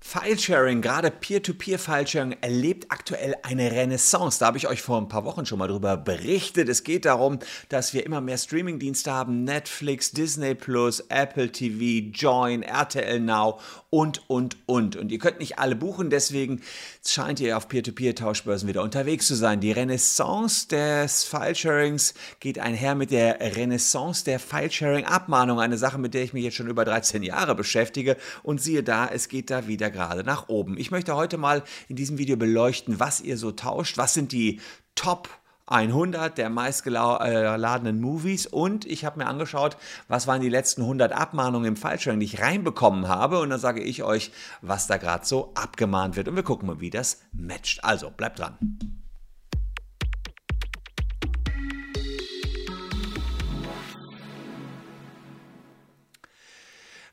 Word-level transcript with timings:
Filesharing, 0.00 0.82
gerade 0.82 1.10
Peer-to-Peer-Filesharing, 1.10 2.36
erlebt 2.40 2.86
aktuell 2.90 3.34
eine 3.42 3.72
Renaissance. 3.72 4.38
Da 4.38 4.46
habe 4.46 4.58
ich 4.58 4.68
euch 4.68 4.82
vor 4.82 4.98
ein 5.00 5.08
paar 5.08 5.24
Wochen 5.24 5.46
schon 5.46 5.58
mal 5.58 5.68
drüber 5.68 5.96
berichtet. 5.96 6.68
Es 6.68 6.84
geht 6.84 7.06
darum, 7.06 7.38
dass 7.70 7.94
wir 7.94 8.04
immer 8.04 8.20
mehr 8.20 8.38
Streaming-Dienste 8.38 9.10
haben: 9.10 9.44
Netflix, 9.44 10.12
Disney 10.12 10.54
Plus, 10.54 11.00
Apple 11.08 11.50
TV, 11.50 12.10
Join, 12.12 12.62
RTL 12.62 13.20
Now 13.20 13.58
und, 13.96 14.28
und, 14.28 14.58
und. 14.66 14.94
Und 14.96 15.10
ihr 15.10 15.18
könnt 15.18 15.38
nicht 15.38 15.58
alle 15.58 15.74
buchen, 15.74 16.10
deswegen 16.10 16.60
scheint 17.02 17.40
ihr 17.40 17.56
auf 17.56 17.66
Peer-to-Peer-Tauschbörsen 17.66 18.68
wieder 18.68 18.82
unterwegs 18.82 19.26
zu 19.26 19.34
sein. 19.34 19.60
Die 19.60 19.72
Renaissance 19.72 20.68
des 20.68 21.24
Filesharings 21.24 22.12
geht 22.38 22.58
einher 22.58 22.94
mit 22.94 23.10
der 23.10 23.40
Renaissance 23.40 24.22
der 24.22 24.38
Filesharing-Abmahnung. 24.38 25.60
Eine 25.60 25.78
Sache, 25.78 25.96
mit 25.96 26.12
der 26.12 26.24
ich 26.24 26.34
mich 26.34 26.44
jetzt 26.44 26.56
schon 26.56 26.68
über 26.68 26.84
13 26.84 27.22
Jahre 27.22 27.54
beschäftige. 27.54 28.18
Und 28.42 28.60
siehe 28.60 28.82
da, 28.82 29.08
es 29.08 29.28
geht 29.28 29.48
da 29.48 29.66
wieder 29.66 29.90
gerade 29.90 30.24
nach 30.24 30.50
oben. 30.50 30.76
Ich 30.76 30.90
möchte 30.90 31.16
heute 31.16 31.38
mal 31.38 31.62
in 31.88 31.96
diesem 31.96 32.18
Video 32.18 32.36
beleuchten, 32.36 33.00
was 33.00 33.22
ihr 33.22 33.38
so 33.38 33.50
tauscht, 33.50 33.96
was 33.96 34.12
sind 34.12 34.30
die 34.30 34.60
Top 34.94 35.30
100 35.66 36.38
der 36.38 36.48
meistgeladenen 36.48 38.00
Movies 38.00 38.46
und 38.46 38.86
ich 38.86 39.04
habe 39.04 39.18
mir 39.18 39.26
angeschaut, 39.26 39.76
was 40.08 40.26
waren 40.26 40.40
die 40.40 40.48
letzten 40.48 40.82
100 40.82 41.12
Abmahnungen 41.12 41.68
im 41.68 41.76
Fallschirm, 41.76 42.20
die 42.20 42.26
ich 42.26 42.40
reinbekommen 42.40 43.08
habe 43.08 43.40
und 43.40 43.50
dann 43.50 43.60
sage 43.60 43.82
ich 43.82 44.02
euch, 44.04 44.30
was 44.62 44.86
da 44.86 44.96
gerade 44.96 45.26
so 45.26 45.52
abgemahnt 45.54 46.16
wird 46.16 46.28
und 46.28 46.36
wir 46.36 46.44
gucken 46.44 46.68
mal, 46.68 46.80
wie 46.80 46.90
das 46.90 47.20
matcht. 47.32 47.82
Also, 47.84 48.10
bleibt 48.10 48.38
dran. 48.38 48.56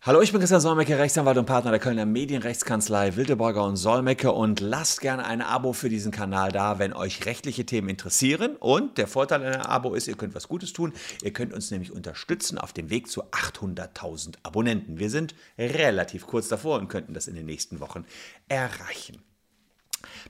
Hallo, 0.06 0.22
ich 0.22 0.34
bin 0.34 0.42
Christian 0.42 0.60
Solmecke, 0.60 1.00
Rechtsanwalt 1.00 1.38
und 1.38 1.46
Partner 1.46 1.72
der 1.72 1.80
Kölner 1.80 2.06
Medienrechtskanzlei 2.06 3.16
Wildeborger 3.16 3.64
und 3.64 3.78
Solmecke 3.78 4.34
und 4.34 4.60
lasst 4.60 5.00
gerne 5.00 5.24
ein 5.24 5.42
Abo 5.42 5.72
für 5.72 5.88
diesen 5.88 6.12
Kanal 6.12 6.52
da, 6.52 6.78
wenn 6.78 6.92
euch 6.92 7.26
rechtliche 7.26 7.66
Themen 7.66 7.88
interessieren. 7.88 8.58
Und 8.58 8.98
der 8.98 9.08
Vorteil 9.08 9.42
einer 9.42 9.70
Abo 9.70 9.94
ist, 9.94 10.10
ihr 10.10 10.18
könnt 10.18 10.36
was 10.36 10.50
Gutes 10.50 10.74
tun. 10.74 10.92
Ihr 11.22 11.32
könnt 11.32 11.54
uns 11.54 11.72
nämlich 11.72 11.94
unterstützen 11.94 12.58
auf 12.58 12.74
dem 12.74 12.90
Weg 12.90 13.10
zu 13.10 13.24
800.000 13.32 14.40
Abonnenten. 14.44 15.00
Wir 15.00 15.10
sind 15.10 15.36
relativ 15.58 16.28
kurz 16.28 16.50
davor 16.50 16.80
und 16.80 16.90
könnten 16.90 17.14
das 17.14 17.28
in 17.28 17.36
den 17.36 17.46
nächsten 17.46 17.80
Wochen 17.80 18.04
erreichen. 18.50 19.22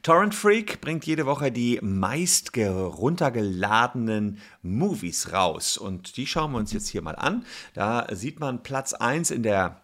Torrent 0.02 0.35
Freak 0.35 0.81
bringt 0.81 1.05
jede 1.05 1.25
Woche 1.25 1.52
die 1.52 1.79
meist 1.81 2.55
heruntergeladenen 2.55 4.39
Movies 4.61 5.31
raus 5.31 5.77
und 5.77 6.17
die 6.17 6.27
schauen 6.27 6.52
wir 6.52 6.57
uns 6.59 6.73
jetzt 6.73 6.89
hier 6.89 7.02
mal 7.02 7.16
an. 7.16 7.45
Da 7.73 8.07
sieht 8.11 8.39
man 8.39 8.63
Platz 8.63 8.94
1 8.94 9.31
in 9.31 9.44
der 9.44 9.81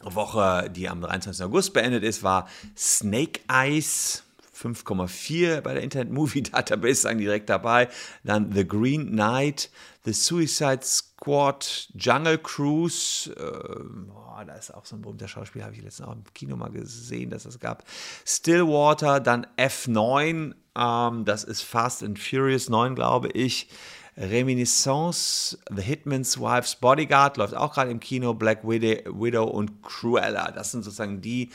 Woche, 0.00 0.70
die 0.70 0.88
am 0.88 1.00
23. 1.00 1.44
August 1.44 1.72
beendet 1.72 2.04
ist, 2.04 2.22
war 2.22 2.48
Snake 2.76 3.40
Eyes 3.48 4.22
5,4 4.60 5.60
bei 5.60 5.74
der 5.74 5.82
Internet 5.82 6.10
Movie 6.12 6.42
Database, 6.42 7.02
sagen 7.02 7.18
direkt 7.18 7.48
dabei. 7.48 7.88
Dann 8.24 8.52
The 8.52 8.66
Green 8.66 9.10
Knight, 9.10 9.70
The 10.04 10.12
Suicide 10.12 10.80
Squad, 10.82 11.88
Jungle 11.94 12.38
Cruise, 12.38 13.30
äh, 13.30 13.40
oh, 13.40 14.44
da 14.44 14.54
ist 14.54 14.74
auch 14.74 14.84
so 14.84 14.96
ein 14.96 15.02
berühmter 15.02 15.28
Schauspieler, 15.28 15.66
habe 15.66 15.74
ich 15.74 15.82
letztens 15.82 16.08
auch 16.08 16.12
im 16.12 16.24
Kino 16.34 16.56
mal 16.56 16.70
gesehen, 16.70 17.30
dass 17.30 17.44
es 17.44 17.58
gab. 17.58 17.84
Stillwater, 18.24 19.20
dann 19.20 19.46
F9, 19.56 20.54
ähm, 20.76 21.24
das 21.24 21.44
ist 21.44 21.62
Fast 21.62 22.02
and 22.02 22.18
Furious 22.18 22.68
9, 22.68 22.94
glaube 22.94 23.28
ich. 23.28 23.68
Reminiscence, 24.16 25.58
The 25.70 25.82
Hitman's 25.82 26.40
Wife's 26.40 26.74
Bodyguard 26.74 27.36
läuft 27.36 27.54
auch 27.54 27.72
gerade 27.74 27.92
im 27.92 28.00
Kino, 28.00 28.34
Black 28.34 28.64
Widow 28.64 29.44
und 29.44 29.82
Cruella. 29.82 30.50
Das 30.50 30.72
sind 30.72 30.82
sozusagen 30.82 31.20
die 31.20 31.50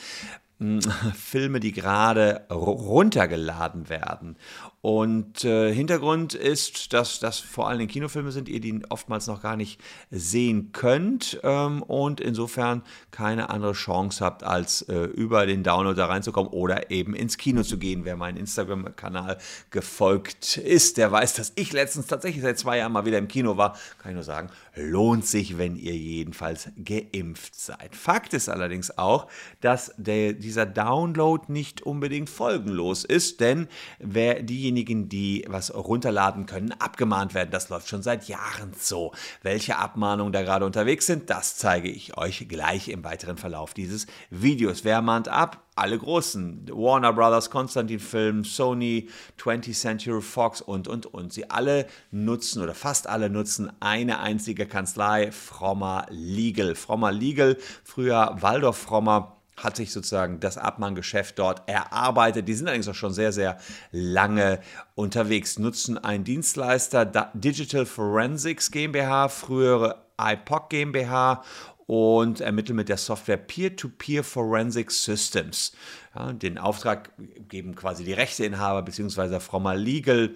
Filme, 1.15 1.59
die 1.59 1.71
gerade 1.71 2.45
runtergeladen 2.49 3.89
werden. 3.89 4.37
Und 4.81 5.45
äh, 5.45 5.73
Hintergrund 5.73 6.33
ist, 6.33 6.91
dass 6.91 7.19
das 7.19 7.39
vor 7.39 7.69
allem 7.69 7.87
Kinofilme 7.87 8.33
sind, 8.33 8.49
ihr 8.49 8.59
die 8.59 8.81
oftmals 8.89 9.27
noch 9.27 9.41
gar 9.41 9.55
nicht 9.55 9.79
sehen 10.11 10.73
könnt 10.73 11.39
ähm, 11.41 11.81
und 11.83 12.19
insofern 12.19 12.83
keine 13.09 13.49
andere 13.49 13.71
Chance 13.71 14.25
habt, 14.25 14.43
als 14.43 14.81
äh, 14.83 15.03
über 15.03 15.45
den 15.45 15.63
Download 15.63 15.95
da 15.95 16.07
reinzukommen 16.07 16.51
oder 16.51 16.91
eben 16.91 17.15
ins 17.15 17.37
Kino 17.37 17.63
zu 17.63 17.77
gehen. 17.77 18.03
Wer 18.03 18.17
meinem 18.17 18.35
Instagram-Kanal 18.35 19.37
gefolgt 19.69 20.57
ist, 20.57 20.97
der 20.97 21.09
weiß, 21.09 21.35
dass 21.35 21.53
ich 21.55 21.71
letztens 21.71 22.07
tatsächlich 22.07 22.43
seit 22.43 22.59
zwei 22.59 22.79
Jahren 22.79 22.91
mal 22.91 23.05
wieder 23.05 23.19
im 23.19 23.29
Kino 23.29 23.55
war. 23.55 23.77
Kann 23.99 24.11
ich 24.11 24.15
nur 24.15 24.23
sagen, 24.23 24.49
lohnt 24.75 25.25
sich, 25.25 25.57
wenn 25.57 25.75
ihr 25.75 25.95
jedenfalls 25.95 26.69
geimpft 26.83 27.55
seid. 27.55 27.95
Fakt 27.95 28.33
ist 28.33 28.49
allerdings 28.49 28.97
auch, 28.97 29.27
dass 29.61 29.93
der, 29.97 30.33
dieser 30.33 30.65
Download 30.65 31.51
nicht 31.51 31.81
unbedingt 31.83 32.29
folgenlos 32.29 33.03
ist, 33.05 33.39
denn 33.39 33.67
wer 33.99 34.41
diejenigen 34.41 35.09
die 35.09 35.45
was 35.47 35.73
runterladen 35.73 36.45
können, 36.45 36.71
abgemahnt 36.71 37.33
werden. 37.33 37.51
Das 37.51 37.69
läuft 37.69 37.87
schon 37.87 38.03
seit 38.03 38.27
Jahren 38.27 38.73
so. 38.77 39.13
Welche 39.43 39.77
Abmahnungen 39.77 40.33
da 40.33 40.41
gerade 40.41 40.65
unterwegs 40.65 41.05
sind, 41.05 41.29
das 41.29 41.57
zeige 41.57 41.89
ich 41.89 42.17
euch 42.17 42.47
gleich 42.47 42.89
im 42.89 43.03
weiteren 43.03 43.37
Verlauf 43.37 43.73
dieses 43.73 44.07
Videos. 44.29 44.83
Wer 44.83 45.01
mahnt 45.01 45.27
ab? 45.27 45.63
alle 45.75 45.97
großen, 45.97 46.67
Warner 46.71 47.13
Brothers, 47.13 47.49
Konstantin 47.49 47.99
Film, 47.99 48.43
Sony, 48.43 49.09
20th 49.39 49.73
Century 49.73 50.21
Fox 50.21 50.61
und, 50.61 50.87
und, 50.87 51.07
und. 51.07 51.33
Sie 51.33 51.49
alle 51.49 51.87
nutzen 52.11 52.61
oder 52.61 52.75
fast 52.75 53.07
alle 53.07 53.29
nutzen 53.29 53.71
eine 53.79 54.19
einzige 54.19 54.62
Kanzlei, 54.65 55.31
Frommer 55.31 56.05
Legal. 56.09 56.75
Frommer 56.75 57.11
Legal, 57.11 57.57
früher 57.83 58.35
Waldorf 58.39 58.77
Frommer 58.77 59.37
hat 59.57 59.75
sich 59.75 59.91
sozusagen 59.91 60.39
das 60.39 60.57
Abmahngeschäft 60.57 61.37
dort 61.37 61.67
erarbeitet. 61.69 62.47
Die 62.47 62.53
sind 62.53 62.67
allerdings 62.67 62.87
auch 62.87 62.95
schon 62.95 63.13
sehr, 63.13 63.31
sehr 63.31 63.57
lange 63.91 64.59
unterwegs, 64.95 65.59
nutzen 65.59 65.97
einen 65.97 66.23
Dienstleister, 66.23 67.05
Digital 67.33 67.85
Forensics 67.85 68.71
GmbH, 68.71 69.29
frühere 69.29 70.05
IPOC 70.19 70.69
GmbH 70.69 71.43
und 71.85 72.41
ermitteln 72.41 72.75
mit 72.75 72.89
der 72.89 72.97
Software 72.97 73.37
Peer-to-Peer 73.37 74.21
-Peer 74.21 74.23
Forensic 74.23 74.91
Systems. 74.91 75.73
Ja, 76.15 76.31
den 76.31 76.57
Auftrag 76.57 77.11
geben 77.49 77.75
quasi 77.75 78.03
die 78.03 78.13
Rechteinhaber 78.13 78.81
bzw. 78.81 79.39
Frommer 79.39 79.75
Legal 79.75 80.31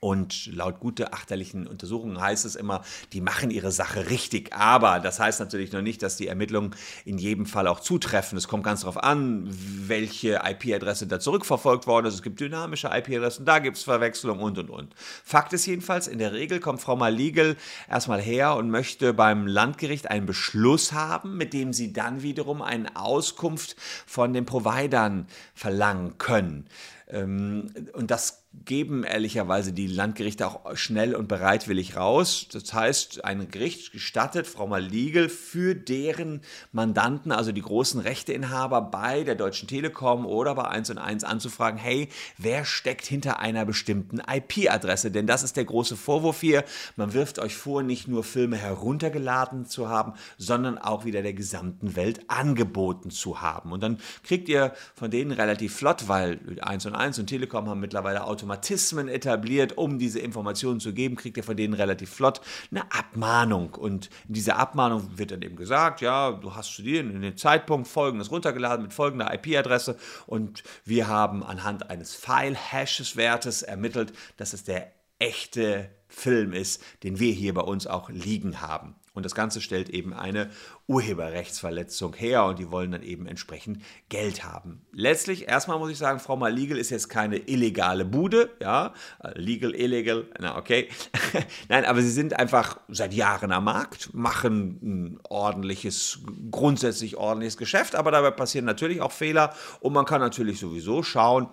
und 0.00 0.46
laut 0.46 0.78
gutachterlichen 0.78 1.66
Untersuchungen 1.66 2.20
heißt 2.20 2.44
es 2.44 2.54
immer, 2.54 2.82
die 3.12 3.20
machen 3.20 3.50
ihre 3.50 3.72
Sache 3.72 4.10
richtig. 4.10 4.52
Aber 4.52 5.00
das 5.00 5.18
heißt 5.18 5.40
natürlich 5.40 5.72
noch 5.72 5.82
nicht, 5.82 6.02
dass 6.02 6.16
die 6.16 6.28
Ermittlungen 6.28 6.74
in 7.04 7.18
jedem 7.18 7.46
Fall 7.46 7.66
auch 7.66 7.80
zutreffen. 7.80 8.38
Es 8.38 8.46
kommt 8.46 8.62
ganz 8.62 8.82
darauf 8.82 9.02
an, 9.02 9.48
welche 9.48 10.40
IP-Adresse 10.44 11.08
da 11.08 11.18
zurückverfolgt 11.18 11.88
worden 11.88 12.06
ist. 12.06 12.14
Es 12.14 12.22
gibt 12.22 12.38
dynamische 12.38 12.88
IP-Adressen, 12.92 13.44
da 13.44 13.58
gibt 13.58 13.76
es 13.76 13.82
Verwechslung 13.82 14.38
und 14.38 14.58
und 14.58 14.70
und. 14.70 14.94
Fakt 15.24 15.52
ist 15.52 15.66
jedenfalls, 15.66 16.06
in 16.06 16.18
der 16.18 16.32
Regel 16.32 16.60
kommt 16.60 16.80
Frau 16.80 16.94
Maligel 16.94 17.56
erstmal 17.90 18.20
her 18.20 18.54
und 18.54 18.70
möchte 18.70 19.12
beim 19.12 19.48
Landgericht 19.48 20.10
einen 20.10 20.26
Beschluss 20.26 20.92
haben, 20.92 21.36
mit 21.36 21.52
dem 21.52 21.72
sie 21.72 21.92
dann 21.92 22.22
wiederum 22.22 22.62
eine 22.62 22.94
Auskunft 22.94 23.74
von 24.06 24.32
den 24.32 24.46
Providern 24.46 25.26
verlangen 25.54 26.18
können. 26.18 26.68
Ähm, 27.08 27.72
und 27.94 28.10
das 28.10 28.37
geben 28.64 29.04
ehrlicherweise 29.04 29.72
die 29.72 29.86
Landgerichte 29.86 30.46
auch 30.46 30.76
schnell 30.76 31.14
und 31.14 31.28
bereitwillig 31.28 31.96
raus. 31.96 32.48
Das 32.52 32.72
heißt, 32.72 33.24
ein 33.24 33.50
Gericht 33.50 33.92
gestattet 33.92 34.46
Frau 34.46 34.66
Maligel 34.66 35.28
für 35.28 35.74
deren 35.74 36.40
Mandanten, 36.72 37.32
also 37.32 37.52
die 37.52 37.62
großen 37.62 38.00
Rechteinhaber 38.00 38.82
bei 38.82 39.24
der 39.24 39.34
Deutschen 39.34 39.68
Telekom 39.68 40.26
oder 40.26 40.54
bei 40.54 40.64
1 40.64 40.90
und 40.90 40.98
1 40.98 41.24
anzufragen, 41.24 41.78
hey, 41.78 42.08
wer 42.36 42.64
steckt 42.64 43.06
hinter 43.06 43.38
einer 43.38 43.64
bestimmten 43.64 44.20
IP-Adresse? 44.20 45.10
Denn 45.10 45.26
das 45.26 45.42
ist 45.42 45.56
der 45.56 45.64
große 45.64 45.96
Vorwurf 45.96 46.40
hier. 46.40 46.64
Man 46.96 47.12
wirft 47.12 47.38
euch 47.38 47.56
vor, 47.56 47.82
nicht 47.82 48.08
nur 48.08 48.24
Filme 48.24 48.56
heruntergeladen 48.56 49.66
zu 49.66 49.88
haben, 49.88 50.14
sondern 50.36 50.78
auch 50.78 51.04
wieder 51.04 51.22
der 51.22 51.34
gesamten 51.34 51.96
Welt 51.96 52.28
angeboten 52.28 53.10
zu 53.10 53.40
haben. 53.40 53.72
Und 53.72 53.82
dann 53.82 53.98
kriegt 54.22 54.48
ihr 54.48 54.74
von 54.94 55.10
denen 55.10 55.32
relativ 55.32 55.76
flott, 55.76 56.08
weil 56.08 56.58
1 56.60 56.86
und 56.86 56.94
1 56.94 57.18
und 57.18 57.26
Telekom 57.26 57.68
haben 57.68 57.80
mittlerweile 57.80 58.24
automatisch 58.24 58.47
Automatismen 58.48 59.08
etabliert, 59.08 59.76
um 59.76 59.98
diese 59.98 60.20
Informationen 60.20 60.80
zu 60.80 60.94
geben, 60.94 61.16
kriegt 61.16 61.36
ihr 61.36 61.44
von 61.44 61.56
denen 61.56 61.74
relativ 61.74 62.08
flott 62.08 62.40
eine 62.70 62.90
Abmahnung. 62.90 63.74
Und 63.74 64.08
in 64.26 64.34
dieser 64.34 64.56
Abmahnung 64.56 65.18
wird 65.18 65.32
dann 65.32 65.42
eben 65.42 65.56
gesagt, 65.56 66.00
ja, 66.00 66.32
du 66.32 66.54
hast 66.54 66.74
zu 66.74 66.82
dir 66.82 67.00
in 67.00 67.20
den 67.20 67.36
Zeitpunkt 67.36 67.88
folgendes 67.88 68.30
runtergeladen 68.30 68.82
mit 68.82 68.94
folgender 68.94 69.32
IP-Adresse 69.34 69.98
und 70.26 70.62
wir 70.84 71.08
haben 71.08 71.42
anhand 71.44 71.90
eines 71.90 72.14
File-Hashes-Wertes 72.14 73.62
ermittelt, 73.62 74.14
dass 74.38 74.54
es 74.54 74.64
der 74.64 74.92
echte 75.18 75.90
Film 76.08 76.54
ist, 76.54 76.82
den 77.02 77.20
wir 77.20 77.32
hier 77.32 77.52
bei 77.52 77.60
uns 77.60 77.86
auch 77.86 78.08
liegen 78.08 78.62
haben. 78.62 78.94
Und 79.18 79.24
das 79.24 79.34
Ganze 79.34 79.60
stellt 79.60 79.88
eben 79.88 80.14
eine 80.14 80.48
Urheberrechtsverletzung 80.86 82.14
her 82.14 82.44
und 82.44 82.60
die 82.60 82.70
wollen 82.70 82.92
dann 82.92 83.02
eben 83.02 83.26
entsprechend 83.26 83.82
Geld 84.08 84.44
haben. 84.44 84.80
Letztlich, 84.92 85.48
erstmal 85.48 85.76
muss 85.80 85.90
ich 85.90 85.98
sagen, 85.98 86.20
Frau 86.20 86.36
Maliegel 86.36 86.78
ist 86.78 86.90
jetzt 86.90 87.08
keine 87.08 87.36
illegale 87.36 88.04
Bude, 88.04 88.50
ja, 88.62 88.94
legal, 89.34 89.74
illegal, 89.74 90.28
na 90.38 90.56
okay. 90.56 90.88
Nein, 91.68 91.84
aber 91.84 92.00
sie 92.00 92.12
sind 92.12 92.38
einfach 92.38 92.78
seit 92.86 93.12
Jahren 93.12 93.50
am 93.50 93.64
Markt, 93.64 94.14
machen 94.14 94.78
ein 94.82 95.20
ordentliches, 95.28 96.20
grundsätzlich 96.52 97.16
ordentliches 97.16 97.56
Geschäft, 97.56 97.96
aber 97.96 98.12
dabei 98.12 98.30
passieren 98.30 98.66
natürlich 98.66 99.00
auch 99.00 99.10
Fehler 99.10 99.52
und 99.80 99.92
man 99.92 100.04
kann 100.04 100.20
natürlich 100.20 100.60
sowieso 100.60 101.02
schauen, 101.02 101.48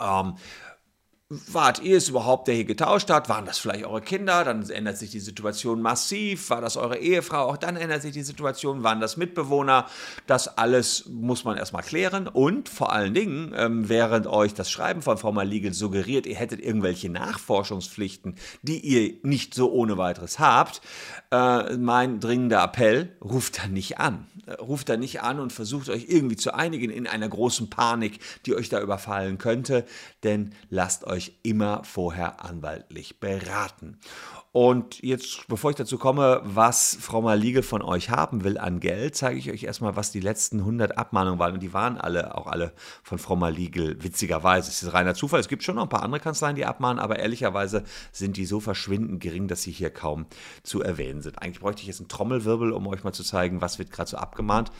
ähm, 0.00 0.34
Wart 1.32 1.80
ihr 1.80 1.96
es 1.96 2.08
überhaupt, 2.08 2.48
der 2.48 2.56
hier 2.56 2.64
getauscht 2.64 3.08
hat? 3.08 3.28
Waren 3.28 3.46
das 3.46 3.60
vielleicht 3.60 3.84
eure 3.84 4.00
Kinder? 4.00 4.42
Dann 4.42 4.68
ändert 4.68 4.98
sich 4.98 5.12
die 5.12 5.20
Situation 5.20 5.80
massiv. 5.80 6.50
War 6.50 6.60
das 6.60 6.76
eure 6.76 6.98
Ehefrau? 6.98 7.44
Auch 7.44 7.56
dann 7.56 7.76
ändert 7.76 8.02
sich 8.02 8.10
die 8.10 8.24
Situation. 8.24 8.82
Waren 8.82 8.98
das 8.98 9.16
Mitbewohner? 9.16 9.86
Das 10.26 10.58
alles 10.58 11.04
muss 11.08 11.44
man 11.44 11.56
erstmal 11.56 11.84
klären. 11.84 12.26
Und 12.26 12.68
vor 12.68 12.92
allen 12.92 13.14
Dingen, 13.14 13.54
ähm, 13.56 13.88
während 13.88 14.26
euch 14.26 14.54
das 14.54 14.72
Schreiben 14.72 15.02
von 15.02 15.18
Frau 15.18 15.30
Maligel 15.30 15.72
suggeriert, 15.72 16.26
ihr 16.26 16.34
hättet 16.34 16.58
irgendwelche 16.58 17.08
Nachforschungspflichten, 17.10 18.34
die 18.62 18.80
ihr 18.80 19.20
nicht 19.22 19.54
so 19.54 19.70
ohne 19.70 19.98
weiteres 19.98 20.40
habt, 20.40 20.80
äh, 21.30 21.76
mein 21.76 22.18
dringender 22.18 22.64
Appell, 22.64 23.16
ruft 23.22 23.62
da 23.62 23.68
nicht 23.68 23.98
an. 23.98 24.26
Äh, 24.46 24.54
ruft 24.54 24.88
da 24.88 24.96
nicht 24.96 25.22
an 25.22 25.38
und 25.38 25.52
versucht 25.52 25.90
euch 25.90 26.06
irgendwie 26.08 26.36
zu 26.36 26.52
einigen 26.54 26.90
in 26.90 27.06
einer 27.06 27.28
großen 27.28 27.70
Panik, 27.70 28.18
die 28.46 28.56
euch 28.56 28.68
da 28.68 28.80
überfallen 28.80 29.38
könnte. 29.38 29.84
Denn 30.24 30.54
lasst 30.70 31.04
euch 31.04 31.19
euch 31.20 31.32
immer 31.42 31.84
vorher 31.84 32.42
anwaltlich 32.42 33.20
beraten. 33.20 33.98
Und 34.52 35.02
jetzt, 35.02 35.46
bevor 35.48 35.70
ich 35.70 35.76
dazu 35.76 35.98
komme, 35.98 36.40
was 36.44 36.96
Frau 36.98 37.20
Maliege 37.20 37.62
von 37.62 37.82
euch 37.82 38.08
haben 38.08 38.42
will 38.42 38.56
an 38.56 38.80
Geld, 38.80 39.14
zeige 39.14 39.38
ich 39.38 39.50
euch 39.50 39.64
erstmal, 39.64 39.96
was 39.96 40.12
die 40.12 40.20
letzten 40.20 40.60
100 40.60 40.96
Abmahnungen 40.96 41.38
waren. 41.38 41.54
Und 41.54 41.62
die 41.62 41.74
waren 41.74 41.98
alle, 41.98 42.34
auch 42.36 42.46
alle 42.46 42.72
von 43.02 43.18
Frau 43.18 43.36
Maliegel, 43.36 44.02
witzigerweise. 44.02 44.70
Es 44.70 44.82
ist 44.82 44.94
reiner 44.94 45.14
Zufall. 45.14 45.40
Es 45.40 45.48
gibt 45.48 45.62
schon 45.62 45.76
noch 45.76 45.82
ein 45.82 45.88
paar 45.90 46.02
andere 46.02 46.20
Kanzleien, 46.20 46.56
die 46.56 46.64
abmahnen, 46.64 46.98
aber 46.98 47.18
ehrlicherweise 47.18 47.84
sind 48.12 48.38
die 48.38 48.46
so 48.46 48.58
verschwindend 48.58 49.20
gering, 49.20 49.46
dass 49.46 49.62
sie 49.62 49.72
hier 49.72 49.90
kaum 49.90 50.24
zu 50.62 50.80
erwähnen 50.80 51.20
sind. 51.20 51.40
Eigentlich 51.40 51.60
bräuchte 51.60 51.82
ich 51.82 51.88
jetzt 51.88 52.00
einen 52.00 52.08
Trommelwirbel, 52.08 52.72
um 52.72 52.86
euch 52.86 53.04
mal 53.04 53.12
zu 53.12 53.22
zeigen, 53.22 53.60
was 53.60 53.78
wird 53.78 53.90
gerade 53.92 54.08
so 54.08 54.16
abgemahnt 54.16 54.72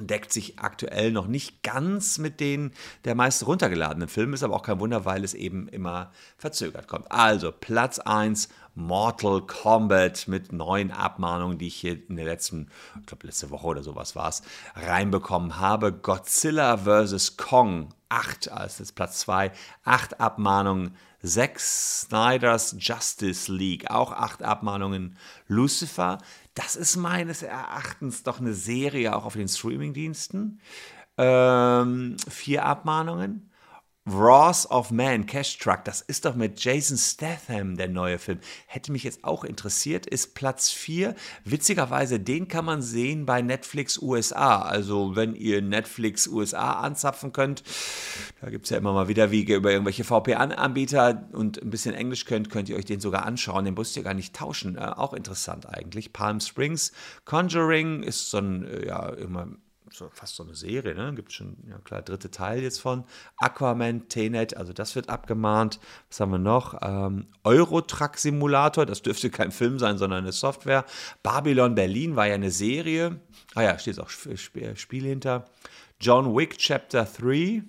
deckt 0.00 0.32
sich 0.32 0.58
aktuell 0.58 1.12
noch 1.12 1.26
nicht 1.26 1.62
ganz 1.62 2.18
mit 2.18 2.40
den 2.40 2.72
der 3.04 3.14
meist 3.14 3.46
runtergeladenen 3.46 4.08
Filme, 4.08 4.34
ist 4.34 4.42
aber 4.42 4.56
auch 4.56 4.62
kein 4.62 4.80
Wunder, 4.80 5.04
weil 5.04 5.24
es 5.24 5.34
eben 5.34 5.68
immer 5.68 6.12
verzögert 6.36 6.88
kommt. 6.88 7.10
Also 7.10 7.52
Platz 7.52 7.98
1, 7.98 8.48
Mortal 8.74 9.40
Kombat 9.40 10.28
mit 10.28 10.52
neuen 10.52 10.90
Abmahnungen, 10.90 11.56
die 11.56 11.68
ich 11.68 11.76
hier 11.76 11.98
in 12.08 12.16
der 12.16 12.26
letzten, 12.26 12.68
ich 13.00 13.06
glaube 13.06 13.26
letzte 13.26 13.50
Woche 13.50 13.66
oder 13.66 13.82
sowas 13.82 14.14
war 14.14 14.28
es, 14.28 14.42
reinbekommen 14.74 15.58
habe. 15.58 15.92
Godzilla 15.92 16.76
vs. 16.76 17.38
Kong, 17.38 17.88
8 18.10 18.52
als 18.52 18.76
das 18.76 18.92
Platz 18.92 19.20
2, 19.20 19.50
8 19.84 20.20
Abmahnungen. 20.20 20.94
Zack 21.22 21.58
Snyders 21.58 22.76
Justice 22.78 23.50
League, 23.50 23.90
auch 23.90 24.12
8 24.12 24.42
Abmahnungen. 24.42 25.16
Lucifer, 25.48 26.18
das 26.56 26.74
ist 26.74 26.96
meines 26.96 27.42
Erachtens 27.42 28.22
doch 28.22 28.40
eine 28.40 28.54
Serie 28.54 29.14
auch 29.14 29.26
auf 29.26 29.34
den 29.34 29.46
Streamingdiensten. 29.46 30.60
Ähm, 31.18 32.16
vier 32.28 32.64
Abmahnungen. 32.64 33.50
Wrath 34.08 34.70
of 34.70 34.92
Man, 34.92 35.26
Cash 35.26 35.58
Truck, 35.58 35.82
das 35.82 36.00
ist 36.00 36.26
doch 36.26 36.36
mit 36.36 36.62
Jason 36.62 36.96
Statham 36.96 37.76
der 37.76 37.88
neue 37.88 38.20
Film. 38.20 38.38
Hätte 38.68 38.92
mich 38.92 39.02
jetzt 39.02 39.24
auch 39.24 39.42
interessiert, 39.42 40.06
ist 40.06 40.36
Platz 40.36 40.70
4. 40.70 41.16
Witzigerweise, 41.44 42.20
den 42.20 42.46
kann 42.46 42.64
man 42.64 42.82
sehen 42.82 43.26
bei 43.26 43.42
Netflix 43.42 44.00
USA. 44.00 44.62
Also, 44.62 45.16
wenn 45.16 45.34
ihr 45.34 45.60
Netflix 45.60 46.28
USA 46.28 46.74
anzapfen 46.74 47.32
könnt, 47.32 47.64
da 48.40 48.48
gibt 48.48 48.66
es 48.66 48.70
ja 48.70 48.76
immer 48.76 48.92
mal 48.92 49.08
wieder 49.08 49.32
Wege 49.32 49.56
über 49.56 49.72
irgendwelche 49.72 50.04
VPN-Anbieter 50.04 51.28
und 51.32 51.60
ein 51.60 51.70
bisschen 51.70 51.96
Englisch 51.96 52.26
könnt, 52.26 52.48
könnt 52.48 52.68
ihr 52.68 52.76
euch 52.76 52.84
den 52.84 53.00
sogar 53.00 53.26
anschauen. 53.26 53.64
Den 53.64 53.74
müsst 53.74 53.96
ihr 53.96 54.04
gar 54.04 54.14
nicht 54.14 54.36
tauschen. 54.36 54.76
Äh, 54.76 54.82
auch 54.82 55.14
interessant 55.14 55.68
eigentlich. 55.68 56.12
Palm 56.12 56.38
Springs, 56.38 56.92
Conjuring 57.24 58.04
ist 58.04 58.30
so 58.30 58.38
ein, 58.38 58.64
äh, 58.68 58.86
ja, 58.86 59.08
immer 59.08 59.48
so, 59.96 60.10
fast 60.12 60.36
so 60.36 60.42
eine 60.42 60.54
Serie, 60.54 60.94
ne? 60.94 61.12
Gibt 61.14 61.32
schon, 61.32 61.56
ja 61.68 61.78
klar, 61.78 62.02
dritte 62.02 62.30
Teil 62.30 62.62
jetzt 62.62 62.80
von. 62.80 63.04
Aquaman, 63.38 64.08
Tenet, 64.08 64.56
also 64.56 64.72
das 64.72 64.94
wird 64.94 65.08
abgemahnt. 65.08 65.80
Was 66.08 66.20
haben 66.20 66.32
wir 66.32 66.38
noch? 66.38 66.78
Ähm, 66.82 67.26
Eurotruck 67.44 68.18
Simulator, 68.18 68.86
das 68.86 69.02
dürfte 69.02 69.30
kein 69.30 69.52
Film 69.52 69.78
sein, 69.78 69.98
sondern 69.98 70.24
eine 70.24 70.32
Software. 70.32 70.84
Babylon 71.22 71.74
Berlin 71.74 72.16
war 72.16 72.26
ja 72.26 72.34
eine 72.34 72.50
Serie. 72.50 73.20
Ah 73.54 73.62
ja, 73.62 73.78
steht 73.78 73.98
auch 73.98 74.10
Spiel 74.10 75.02
hinter. 75.04 75.46
John 75.98 76.36
Wick 76.36 76.58
Chapter 76.58 77.04
3, 77.04 77.62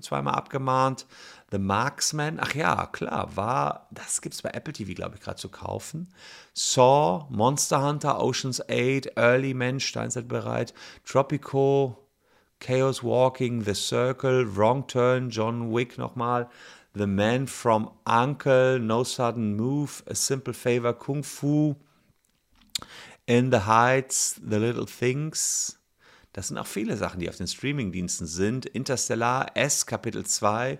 zweimal 0.00 0.34
abgemahnt. 0.34 1.06
The 1.50 1.58
Marksman, 1.58 2.38
ach 2.40 2.54
ja, 2.54 2.86
klar, 2.86 3.36
war, 3.36 3.88
das 3.90 4.20
gibt 4.20 4.36
es 4.36 4.42
bei 4.42 4.50
Apple 4.50 4.72
TV, 4.72 4.94
glaube 4.94 5.16
ich, 5.16 5.20
gerade 5.20 5.36
zu 5.38 5.48
kaufen. 5.48 6.12
Saw, 6.54 7.26
Monster 7.28 7.82
Hunter, 7.82 8.22
Ocean's 8.22 8.60
8, 8.60 9.16
Early 9.16 9.52
Man, 9.52 9.80
Steinzeit 9.80 10.28
bereit, 10.28 10.72
Tropico, 11.04 12.06
Chaos 12.60 13.02
Walking, 13.02 13.64
The 13.64 13.74
Circle, 13.74 14.56
Wrong 14.56 14.86
Turn, 14.86 15.30
John 15.30 15.72
Wick 15.72 15.98
nochmal, 15.98 16.48
The 16.94 17.06
Man 17.06 17.48
from 17.48 17.90
Uncle, 18.04 18.78
No 18.78 19.02
Sudden 19.02 19.56
Move, 19.56 20.02
A 20.06 20.14
Simple 20.14 20.54
Favor, 20.54 20.92
Kung 20.92 21.24
Fu, 21.24 21.74
In 23.26 23.50
the 23.50 23.66
Heights, 23.66 24.40
The 24.44 24.56
Little 24.56 24.86
Things. 24.86 25.80
Das 26.32 26.48
sind 26.48 26.58
auch 26.58 26.66
viele 26.66 26.96
Sachen, 26.96 27.18
die 27.18 27.28
auf 27.28 27.36
den 27.36 27.48
Streamingdiensten 27.48 28.28
sind. 28.28 28.66
Interstellar, 28.66 29.56
S, 29.56 29.86
Kapitel 29.86 30.24
2, 30.24 30.78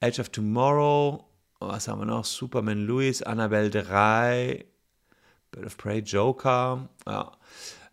Edge 0.00 0.20
of 0.20 0.28
Tomorrow, 0.28 1.24
was 1.58 1.88
haben 1.88 2.00
wir 2.00 2.06
noch? 2.06 2.24
Superman 2.24 2.86
Louis, 2.86 3.22
Annabelle 3.22 3.70
3, 3.70 4.64
Bird 5.50 5.66
of 5.66 5.76
Prey, 5.78 6.00
Joker, 6.00 6.88
ja. 7.06 7.32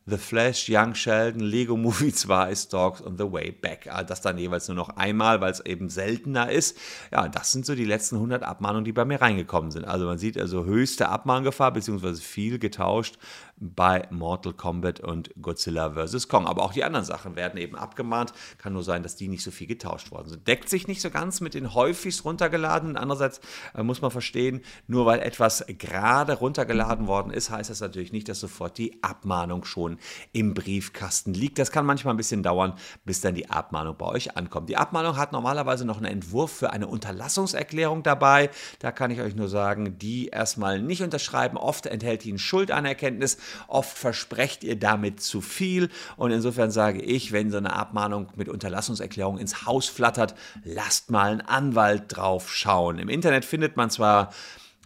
The 0.05 0.17
Flash, 0.17 0.67
Young 0.67 0.95
Sheldon, 0.95 1.39
Lego 1.39 1.77
Movie 1.77 2.11
2, 2.13 2.53
Stalks 2.55 2.99
und 2.99 3.17
The 3.17 3.31
Way 3.31 3.53
Back. 3.53 3.89
Das 4.05 4.19
dann 4.19 4.37
jeweils 4.37 4.67
nur 4.67 4.75
noch 4.75 4.89
einmal, 4.97 5.39
weil 5.39 5.53
es 5.53 5.61
eben 5.61 5.89
seltener 5.89 6.51
ist. 6.51 6.77
Ja, 7.09 7.29
das 7.29 7.53
sind 7.53 7.65
so 7.65 7.73
die 7.73 7.85
letzten 7.85 8.15
100 8.15 8.43
Abmahnungen, 8.43 8.83
die 8.83 8.91
bei 8.91 9.05
mir 9.05 9.21
reingekommen 9.21 9.71
sind. 9.71 9.85
Also 9.85 10.05
man 10.05 10.17
sieht 10.17 10.37
also 10.37 10.65
höchste 10.65 11.07
Abmahngefahr, 11.07 11.71
beziehungsweise 11.71 12.21
viel 12.21 12.59
getauscht 12.59 13.17
bei 13.63 14.07
Mortal 14.09 14.53
Kombat 14.53 14.99
und 14.99 15.31
Godzilla 15.41 15.91
vs. 15.91 16.27
Kong. 16.27 16.45
Aber 16.45 16.63
auch 16.63 16.73
die 16.73 16.83
anderen 16.83 17.05
Sachen 17.05 17.35
werden 17.35 17.57
eben 17.57 17.75
abgemahnt. 17.75 18.33
Kann 18.57 18.73
nur 18.73 18.83
sein, 18.83 19.03
dass 19.03 19.15
die 19.15 19.27
nicht 19.27 19.43
so 19.43 19.51
viel 19.51 19.67
getauscht 19.67 20.11
worden 20.11 20.29
sind. 20.29 20.47
Deckt 20.47 20.69
sich 20.69 20.87
nicht 20.87 21.01
so 21.01 21.09
ganz 21.09 21.41
mit 21.41 21.53
den 21.53 21.73
häufigst 21.73 22.25
runtergeladenen. 22.25 22.97
Andererseits 22.97 23.39
äh, 23.75 23.83
muss 23.83 24.01
man 24.01 24.11
verstehen, 24.11 24.61
nur 24.87 25.05
weil 25.05 25.19
etwas 25.19 25.65
gerade 25.67 26.33
runtergeladen 26.33 27.07
worden 27.07 27.31
ist, 27.31 27.49
heißt 27.49 27.69
das 27.69 27.79
natürlich 27.79 28.11
nicht, 28.11 28.27
dass 28.29 28.39
sofort 28.39 28.77
die 28.77 29.01
Abmahnung 29.01 29.63
schon 29.65 29.97
im 30.33 30.53
Briefkasten 30.53 31.33
liegt. 31.33 31.59
Das 31.59 31.71
kann 31.71 31.85
manchmal 31.85 32.13
ein 32.13 32.17
bisschen 32.17 32.43
dauern, 32.43 32.73
bis 33.05 33.21
dann 33.21 33.35
die 33.35 33.49
Abmahnung 33.49 33.95
bei 33.97 34.05
euch 34.05 34.35
ankommt. 34.35 34.69
Die 34.69 34.77
Abmahnung 34.77 35.17
hat 35.17 35.31
normalerweise 35.31 35.85
noch 35.85 35.97
einen 35.97 36.05
Entwurf 36.05 36.51
für 36.51 36.71
eine 36.71 36.87
Unterlassungserklärung 36.87 38.03
dabei. 38.03 38.49
Da 38.79 38.91
kann 38.91 39.11
ich 39.11 39.21
euch 39.21 39.35
nur 39.35 39.47
sagen, 39.47 39.97
die 39.97 40.27
erstmal 40.27 40.81
nicht 40.81 41.01
unterschreiben. 41.01 41.57
Oft 41.57 41.85
enthält 41.85 42.23
die 42.23 42.33
ein 42.33 42.39
Schuldanerkenntnis 42.39 43.37
Oft 43.67 43.97
versprecht 43.97 44.63
ihr 44.63 44.77
damit 44.77 45.21
zu 45.21 45.41
viel 45.41 45.89
und 46.17 46.31
insofern 46.31 46.71
sage 46.71 47.01
ich, 47.01 47.31
wenn 47.31 47.51
so 47.51 47.57
eine 47.57 47.73
Abmahnung 47.73 48.27
mit 48.35 48.49
Unterlassungserklärung 48.49 49.37
ins 49.37 49.65
Haus 49.65 49.87
flattert, 49.87 50.35
lasst 50.63 51.11
mal 51.11 51.31
einen 51.31 51.41
Anwalt 51.41 52.03
drauf 52.07 52.53
schauen. 52.53 52.99
Im 52.99 53.09
Internet 53.09 53.45
findet 53.45 53.77
man 53.77 53.89
zwar 53.89 54.33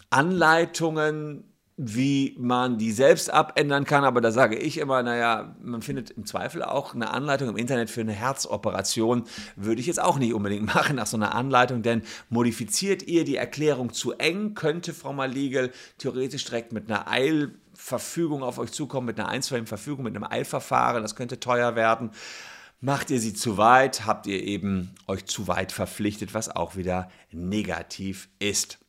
Anleitungen, 0.09 1.43
wie 1.79 2.35
man 2.39 2.79
die 2.79 2.91
selbst 2.91 3.31
abändern 3.31 3.85
kann, 3.85 4.03
aber 4.03 4.19
da 4.19 4.31
sage 4.31 4.57
ich 4.57 4.79
immer, 4.79 5.03
naja, 5.03 5.55
man 5.61 5.83
findet 5.83 6.09
im 6.09 6.25
Zweifel 6.25 6.63
auch 6.63 6.95
eine 6.95 7.11
Anleitung 7.11 7.49
im 7.49 7.57
Internet 7.57 7.91
für 7.91 8.01
eine 8.01 8.13
Herzoperation, 8.13 9.25
würde 9.55 9.79
ich 9.79 9.85
jetzt 9.85 10.01
auch 10.01 10.17
nicht 10.17 10.33
unbedingt 10.33 10.65
machen 10.73 10.95
nach 10.95 11.05
so 11.05 11.17
einer 11.17 11.35
Anleitung, 11.35 11.83
denn 11.83 12.01
modifiziert 12.29 13.03
ihr 13.03 13.25
die 13.25 13.35
Erklärung 13.35 13.93
zu 13.93 14.13
eng, 14.13 14.55
könnte 14.55 14.91
Frau 14.91 15.13
Maligel 15.13 15.71
theoretisch 15.99 16.45
direkt 16.45 16.73
mit 16.73 16.89
einer 16.89 17.07
Eil 17.07 17.53
Verfügung 17.77 18.43
auf 18.43 18.57
euch 18.57 18.71
zukommen, 18.71 19.05
mit 19.05 19.19
einer 19.19 19.29
einstweiligen 19.29 19.67
Verfügung, 19.67 20.03
mit 20.03 20.15
einem 20.15 20.25
Eilverfahren, 20.25 21.03
das 21.03 21.15
könnte 21.15 21.39
teuer 21.39 21.75
werden. 21.75 22.11
Macht 22.81 23.09
ihr 23.09 23.19
sie 23.19 23.33
zu 23.33 23.57
weit, 23.57 24.05
habt 24.05 24.27
ihr 24.27 24.43
eben 24.43 24.93
euch 25.07 25.25
zu 25.25 25.47
weit 25.47 25.71
verpflichtet, 25.71 26.33
was 26.33 26.49
auch 26.49 26.75
wieder 26.75 27.09
negativ 27.31 28.29
ist. 28.39 28.79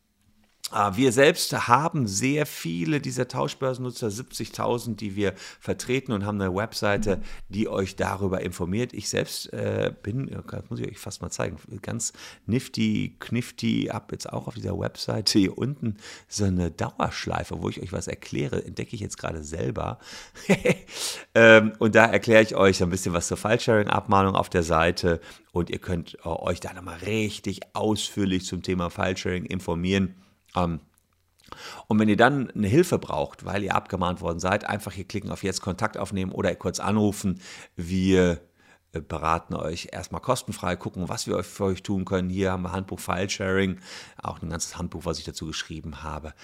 Ah, 0.71 0.97
wir 0.97 1.13
selbst 1.13 1.51
haben 1.67 2.07
sehr 2.07 2.45
viele 2.45 3.01
dieser 3.01 3.27
Tauschbörsennutzer, 3.27 4.09
70.000, 4.09 4.97
die 4.97 5.17
wir 5.17 5.33
vertreten 5.61 6.13
und 6.13 6.27
haben 6.27 6.39
eine 6.39 6.55
Webseite, 6.55 7.23
die 7.49 7.69
euch 7.69 7.97
darüber 7.97 8.43
informiert. 8.43 8.93
Ich 8.93 9.09
selbst 9.09 9.51
äh, 9.55 9.91
bin, 10.03 10.27
das 10.51 10.69
muss 10.69 10.81
ich 10.81 10.89
euch 10.89 10.99
fast 10.99 11.23
mal 11.23 11.31
zeigen, 11.31 11.57
ganz 11.81 12.13
nifty, 12.45 13.17
knifty, 13.19 13.89
ab 13.89 14.13
jetzt 14.13 14.31
auch 14.31 14.47
auf 14.47 14.55
dieser 14.57 14.79
Webseite 14.79 15.39
hier 15.39 15.57
unten 15.57 15.97
so 16.29 16.45
eine 16.45 16.71
Dauerschleife, 16.71 17.63
wo 17.63 17.71
ich 17.71 17.81
euch 17.81 17.93
was 17.95 18.07
erkläre, 18.07 18.63
entdecke 18.63 18.95
ich 18.95 19.01
jetzt 19.01 19.17
gerade 19.17 19.43
selber. 19.43 19.99
ähm, 21.35 21.73
und 21.79 21.95
da 21.95 22.05
erkläre 22.05 22.43
ich 22.43 22.55
euch 22.55 22.83
ein 22.83 22.91
bisschen 22.91 23.15
was 23.15 23.29
zur 23.29 23.39
File-Sharing-Abmahnung 23.39 24.35
auf 24.35 24.51
der 24.51 24.63
Seite 24.63 25.23
und 25.51 25.71
ihr 25.71 25.79
könnt 25.79 26.19
äh, 26.25 26.29
euch 26.29 26.61
da 26.61 26.75
nochmal 26.75 26.99
richtig 27.07 27.61
ausführlich 27.73 28.45
zum 28.45 28.63
Thema 28.63 28.91
File-Sharing 28.91 29.47
informieren. 29.47 30.15
Ähm, 30.55 30.81
und 31.87 31.99
wenn 31.99 32.09
ihr 32.09 32.17
dann 32.17 32.51
eine 32.51 32.69
Hilfe 32.69 32.99
braucht, 32.99 33.45
weil 33.45 33.63
ihr 33.63 33.75
abgemahnt 33.75 34.21
worden 34.21 34.41
seid, 34.41 34.65
einfach 34.65 34.93
hier 34.93 35.05
klicken 35.07 35.31
auf 35.31 35.43
Jetzt 35.43 35.63
Kontakt 35.63 35.97
aufnehmen 35.97 36.33
oder 36.33 36.55
kurz 36.55 36.79
anrufen. 36.79 37.41
Wir 37.75 38.41
äh, 38.93 39.01
beraten 39.01 39.55
euch 39.55 39.89
erstmal 39.93 40.21
kostenfrei, 40.21 40.77
gucken, 40.77 41.09
was 41.09 41.27
wir 41.27 41.43
für 41.43 41.65
euch 41.65 41.83
tun 41.83 42.05
können. 42.05 42.29
Hier 42.29 42.53
haben 42.53 42.63
wir 42.63 42.73
Handbuch 42.73 43.01
File 43.01 43.31
Sharing, 43.31 43.81
auch 44.23 44.43
ein 44.43 44.51
ganzes 44.51 44.77
Handbuch, 44.77 45.05
was 45.05 45.19
ich 45.19 45.25
dazu 45.25 45.47
geschrieben 45.47 46.03
habe 46.03 46.35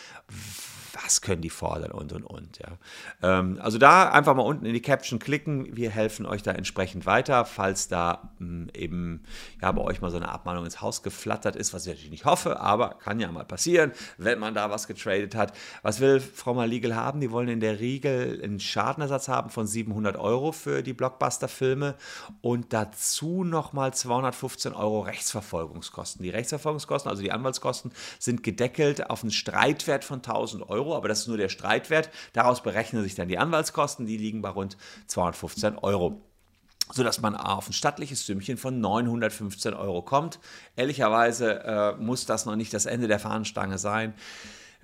was 1.02 1.20
können 1.20 1.42
die 1.42 1.50
fordern 1.50 1.90
und 1.90 2.12
und 2.12 2.24
und. 2.24 2.58
Ja. 2.58 2.78
Ähm, 3.22 3.58
also 3.60 3.78
da 3.78 4.10
einfach 4.10 4.34
mal 4.34 4.42
unten 4.42 4.66
in 4.66 4.74
die 4.74 4.82
Caption 4.82 5.18
klicken. 5.18 5.76
Wir 5.76 5.90
helfen 5.90 6.26
euch 6.26 6.42
da 6.42 6.52
entsprechend 6.52 7.06
weiter, 7.06 7.44
falls 7.44 7.88
da 7.88 8.30
mh, 8.38 8.46
hm, 8.46 8.70
eben 8.74 9.24
ja, 9.60 9.72
bei 9.72 9.82
euch 9.82 10.00
mal 10.00 10.10
so 10.10 10.16
eine 10.16 10.28
Abmahnung 10.28 10.64
ins 10.64 10.80
Haus 10.80 11.02
geflattert 11.02 11.56
ist, 11.56 11.74
was 11.74 11.86
ich 11.86 11.92
natürlich 11.92 12.10
nicht 12.10 12.24
hoffe, 12.24 12.60
aber 12.60 12.90
kann 13.02 13.20
ja 13.20 13.30
mal 13.32 13.44
passieren, 13.44 13.92
wenn 14.18 14.38
man 14.38 14.54
da 14.54 14.70
was 14.70 14.86
getradet 14.86 15.34
hat. 15.34 15.56
Was 15.82 16.00
will 16.00 16.20
Frau 16.20 16.54
Maliegel 16.54 16.94
haben? 16.94 17.20
Die 17.20 17.30
wollen 17.30 17.48
in 17.48 17.60
der 17.60 17.80
Regel 17.80 18.40
einen 18.42 18.60
Schadenersatz 18.60 19.28
haben 19.28 19.50
von 19.50 19.66
700 19.66 20.16
Euro 20.16 20.52
für 20.52 20.82
die 20.82 20.92
Blockbuster-Filme 20.92 21.94
und 22.40 22.72
dazu 22.72 23.44
nochmal 23.44 23.94
215 23.94 24.72
Euro 24.72 25.00
Rechtsverfolgungskosten. 25.00 26.22
Die 26.22 26.30
Rechtsverfolgungskosten, 26.30 27.10
also 27.10 27.22
die 27.22 27.32
Anwaltskosten, 27.32 27.92
sind 28.18 28.42
gedeckelt 28.42 29.10
auf 29.10 29.22
einen 29.22 29.32
Streitwert 29.32 30.04
von 30.04 30.18
1000 30.18 30.68
Euro. 30.68 30.83
Euro, 30.84 30.96
aber 30.96 31.08
das 31.08 31.20
ist 31.20 31.28
nur 31.28 31.36
der 31.36 31.48
Streitwert. 31.48 32.10
Daraus 32.32 32.62
berechnen 32.62 33.02
sich 33.02 33.14
dann 33.14 33.28
die 33.28 33.38
Anwaltskosten, 33.38 34.06
die 34.06 34.16
liegen 34.16 34.42
bei 34.42 34.50
rund 34.50 34.76
215 35.06 35.78
Euro 35.78 36.20
sodass 36.92 37.22
man 37.22 37.34
auf 37.34 37.66
ein 37.66 37.72
stattliches 37.72 38.26
Sümmchen 38.26 38.58
von 38.58 38.78
915 38.78 39.72
Euro 39.72 40.02
kommt. 40.02 40.38
Ehrlicherweise 40.76 41.64
äh, 41.64 41.92
muss 41.96 42.26
das 42.26 42.44
noch 42.44 42.56
nicht 42.56 42.74
das 42.74 42.84
Ende 42.84 43.08
der 43.08 43.18
Fahnenstange 43.18 43.78
sein. 43.78 44.12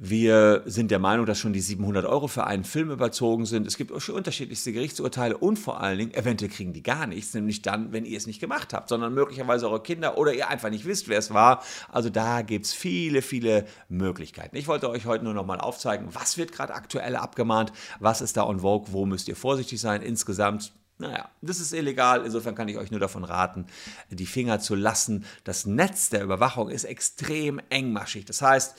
Wir 0.02 0.62
sind 0.64 0.90
der 0.90 0.98
Meinung, 0.98 1.26
dass 1.26 1.38
schon 1.38 1.52
die 1.52 1.60
700 1.60 2.06
Euro 2.06 2.26
für 2.26 2.46
einen 2.46 2.64
Film 2.64 2.90
überzogen 2.90 3.44
sind. 3.44 3.66
Es 3.66 3.76
gibt 3.76 3.90
unterschiedlichste 3.90 4.72
Gerichtsurteile 4.72 5.36
und 5.36 5.58
vor 5.58 5.82
allen 5.82 5.98
Dingen, 5.98 6.14
eventuell 6.14 6.50
kriegen 6.50 6.72
die 6.72 6.82
gar 6.82 7.06
nichts, 7.06 7.34
nämlich 7.34 7.60
dann, 7.60 7.92
wenn 7.92 8.06
ihr 8.06 8.16
es 8.16 8.26
nicht 8.26 8.40
gemacht 8.40 8.72
habt, 8.72 8.88
sondern 8.88 9.12
möglicherweise 9.12 9.68
eure 9.68 9.82
Kinder 9.82 10.16
oder 10.16 10.32
ihr 10.32 10.48
einfach 10.48 10.70
nicht 10.70 10.86
wisst, 10.86 11.10
wer 11.10 11.18
es 11.18 11.34
war. 11.34 11.62
Also 11.90 12.08
da 12.08 12.40
gibt 12.40 12.64
es 12.64 12.72
viele, 12.72 13.20
viele 13.20 13.66
Möglichkeiten. 13.90 14.56
Ich 14.56 14.68
wollte 14.68 14.88
euch 14.88 15.04
heute 15.04 15.24
nur 15.24 15.34
noch 15.34 15.44
mal 15.44 15.60
aufzeigen, 15.60 16.08
was 16.12 16.38
wird 16.38 16.52
gerade 16.52 16.72
aktuell 16.72 17.14
abgemahnt, 17.14 17.70
was 17.98 18.22
ist 18.22 18.38
da 18.38 18.44
on 18.44 18.60
vogue, 18.60 18.94
wo 18.94 19.04
müsst 19.04 19.28
ihr 19.28 19.36
vorsichtig 19.36 19.82
sein. 19.82 20.00
Insgesamt 20.00 20.72
naja, 21.00 21.30
das 21.40 21.60
ist 21.60 21.72
illegal. 21.72 22.26
Insofern 22.26 22.54
kann 22.54 22.68
ich 22.68 22.76
euch 22.76 22.90
nur 22.90 23.00
davon 23.00 23.24
raten, 23.24 23.64
die 24.10 24.26
Finger 24.26 24.60
zu 24.60 24.74
lassen. 24.74 25.24
Das 25.44 25.64
Netz 25.64 26.10
der 26.10 26.22
Überwachung 26.22 26.68
ist 26.68 26.84
extrem 26.84 27.58
engmaschig. 27.70 28.26
Das 28.26 28.42
heißt, 28.42 28.76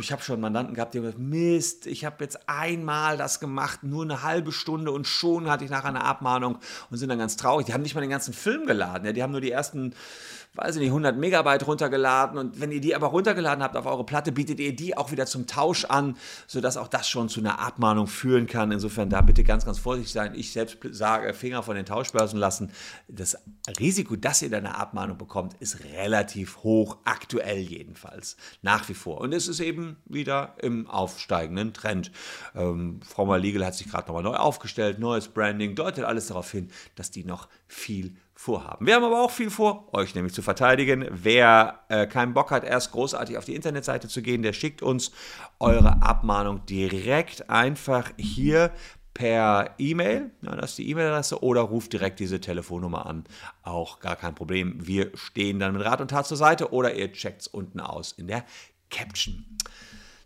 ich 0.00 0.12
habe 0.12 0.22
schon 0.22 0.40
Mandanten 0.40 0.74
gehabt, 0.74 0.94
die 0.94 0.98
haben 0.98 1.06
gesagt, 1.06 1.20
Mist, 1.20 1.86
ich 1.88 2.04
habe 2.04 2.22
jetzt 2.22 2.48
einmal 2.48 3.16
das 3.16 3.40
gemacht, 3.40 3.82
nur 3.82 4.04
eine 4.04 4.22
halbe 4.22 4.52
Stunde 4.52 4.92
und 4.92 5.08
schon 5.08 5.50
hatte 5.50 5.64
ich 5.64 5.70
nachher 5.70 5.88
eine 5.88 6.04
Abmahnung 6.04 6.58
und 6.90 6.98
sind 6.98 7.08
dann 7.08 7.18
ganz 7.18 7.36
traurig. 7.36 7.66
Die 7.66 7.74
haben 7.74 7.82
nicht 7.82 7.96
mal 7.96 8.00
den 8.00 8.10
ganzen 8.10 8.32
Film 8.32 8.66
geladen. 8.66 9.04
Ja, 9.04 9.12
die 9.12 9.22
haben 9.24 9.32
nur 9.32 9.40
die 9.40 9.50
ersten 9.50 9.92
weiß 10.56 10.76
ich 10.76 10.80
nicht, 10.80 10.88
100 10.88 11.16
Megabyte 11.16 11.66
runtergeladen 11.66 12.38
und 12.38 12.60
wenn 12.60 12.72
ihr 12.72 12.80
die 12.80 12.94
aber 12.94 13.08
runtergeladen 13.08 13.62
habt 13.62 13.76
auf 13.76 13.86
eure 13.86 14.04
Platte, 14.04 14.32
bietet 14.32 14.58
ihr 14.58 14.74
die 14.74 14.96
auch 14.96 15.12
wieder 15.12 15.26
zum 15.26 15.46
Tausch 15.46 15.84
an, 15.84 16.16
sodass 16.46 16.76
auch 16.76 16.88
das 16.88 17.08
schon 17.08 17.28
zu 17.28 17.40
einer 17.40 17.60
Abmahnung 17.60 18.06
führen 18.06 18.46
kann. 18.46 18.72
Insofern 18.72 19.10
da 19.10 19.20
bitte 19.20 19.44
ganz, 19.44 19.64
ganz 19.64 19.78
vorsichtig 19.78 20.12
sein. 20.12 20.32
Ich 20.34 20.52
selbst 20.52 20.78
sage, 20.90 21.34
Finger 21.34 21.55
von 21.62 21.76
den 21.76 21.86
Tauschbörsen 21.86 22.38
lassen. 22.38 22.72
Das 23.08 23.36
Risiko, 23.78 24.16
dass 24.16 24.42
ihr 24.42 24.50
da 24.50 24.58
eine 24.58 24.76
Abmahnung 24.76 25.18
bekommt, 25.18 25.54
ist 25.54 25.84
relativ 25.84 26.58
hoch, 26.58 26.98
aktuell 27.04 27.58
jedenfalls, 27.58 28.36
nach 28.62 28.88
wie 28.88 28.94
vor. 28.94 29.20
Und 29.20 29.32
es 29.32 29.48
ist 29.48 29.60
eben 29.60 29.96
wieder 30.04 30.54
im 30.60 30.86
aufsteigenden 30.86 31.72
Trend. 31.72 32.12
Ähm, 32.54 33.00
Frau 33.02 33.26
Maligel 33.26 33.64
hat 33.64 33.74
sich 33.74 33.88
gerade 33.88 34.08
nochmal 34.08 34.22
neu 34.22 34.36
aufgestellt, 34.36 34.98
neues 34.98 35.28
Branding, 35.28 35.74
deutet 35.74 36.04
alles 36.04 36.28
darauf 36.28 36.50
hin, 36.50 36.70
dass 36.94 37.10
die 37.10 37.24
noch 37.24 37.48
viel 37.66 38.16
vorhaben. 38.36 38.86
Wir 38.86 38.94
haben 38.94 39.04
aber 39.04 39.22
auch 39.22 39.30
viel 39.30 39.50
vor, 39.50 39.88
euch 39.94 40.14
nämlich 40.14 40.34
zu 40.34 40.42
verteidigen. 40.42 41.06
Wer 41.10 41.80
äh, 41.88 42.06
keinen 42.06 42.34
Bock 42.34 42.50
hat, 42.50 42.64
erst 42.64 42.92
großartig 42.92 43.38
auf 43.38 43.46
die 43.46 43.54
Internetseite 43.54 44.08
zu 44.08 44.20
gehen, 44.20 44.42
der 44.42 44.52
schickt 44.52 44.82
uns 44.82 45.10
eure 45.58 46.02
Abmahnung 46.02 46.64
direkt 46.66 47.48
einfach 47.48 48.10
hier 48.18 48.72
per 49.16 49.74
E-Mail, 49.78 50.30
ja, 50.42 50.54
das 50.54 50.72
ist 50.72 50.78
die 50.78 50.90
E-Mail-Adresse, 50.90 51.42
oder 51.42 51.62
ruft 51.62 51.94
direkt 51.94 52.20
diese 52.20 52.38
Telefonnummer 52.38 53.06
an. 53.06 53.24
Auch 53.62 53.98
gar 54.00 54.14
kein 54.14 54.34
Problem. 54.34 54.86
Wir 54.86 55.10
stehen 55.14 55.58
dann 55.58 55.72
mit 55.72 55.86
Rat 55.86 56.02
und 56.02 56.10
Tat 56.10 56.26
zur 56.26 56.36
Seite 56.36 56.70
oder 56.70 56.94
ihr 56.94 57.10
checkt 57.12 57.40
es 57.40 57.46
unten 57.46 57.80
aus 57.80 58.12
in 58.12 58.26
der 58.26 58.44
Caption. 58.90 59.46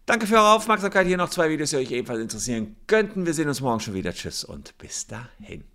Danke 0.06 0.26
für 0.26 0.34
eure 0.34 0.54
Aufmerksamkeit. 0.54 1.06
Hier 1.06 1.16
noch 1.16 1.30
zwei 1.30 1.50
Videos, 1.50 1.70
die 1.70 1.76
euch 1.76 1.92
ebenfalls 1.92 2.20
interessieren 2.20 2.74
könnten. 2.88 3.26
Wir 3.26 3.34
sehen 3.34 3.46
uns 3.46 3.60
morgen 3.60 3.78
schon 3.78 3.94
wieder. 3.94 4.12
Tschüss 4.12 4.42
und 4.42 4.76
bis 4.76 5.06
dahin. 5.06 5.69